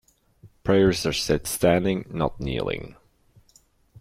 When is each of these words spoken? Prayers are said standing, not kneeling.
Prayers 0.63 1.05
are 1.05 1.13
said 1.13 1.45
standing, 1.45 2.05
not 2.09 2.39
kneeling. 2.39 2.95